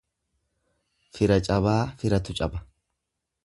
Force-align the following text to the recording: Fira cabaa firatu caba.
Fira 1.19 1.39
cabaa 1.49 1.77
firatu 2.01 2.39
caba. 2.41 2.67